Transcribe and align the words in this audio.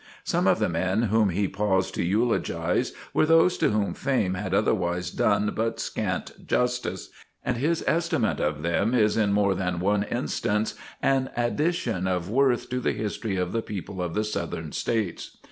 Some 0.23 0.47
of 0.47 0.57
the 0.57 0.67
men 0.67 1.03
whom 1.03 1.29
he 1.29 1.47
paused 1.47 1.93
to 1.93 2.03
eulogize 2.03 2.91
were 3.13 3.27
those 3.27 3.55
to 3.59 3.69
whom 3.69 3.93
fame 3.93 4.33
had 4.33 4.51
otherwise 4.51 5.11
done 5.11 5.51
but 5.55 5.79
scant 5.79 6.47
justice, 6.47 7.11
and 7.45 7.57
his 7.57 7.83
estimate 7.85 8.39
of 8.39 8.63
them 8.63 8.95
is 8.95 9.15
in 9.15 9.31
more 9.31 9.53
than 9.53 9.79
one 9.79 10.01
instance 10.01 10.73
an 11.03 11.29
addition 11.37 12.07
of 12.07 12.31
worth 12.31 12.67
to 12.71 12.79
the 12.79 12.93
history 12.93 13.35
of 13.37 13.51
the 13.51 13.61
people 13.61 14.01
of 14.01 14.15
the 14.15 14.23
Southern 14.23 14.71
States. 14.71 15.37